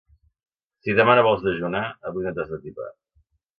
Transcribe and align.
Si 0.85 0.95
demà 1.01 1.17
no 1.19 1.27
vols 1.27 1.45
dejunar, 1.49 1.83
avui 2.11 2.29
no 2.31 2.35
t'has 2.41 2.53
d'atipar. 2.57 2.91